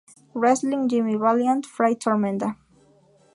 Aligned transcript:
Wrestling, 0.33 0.89
Jimmy 0.89 1.13
Valiant, 1.13 1.63
Fray 1.63 1.93
Tormenta. 1.93 2.55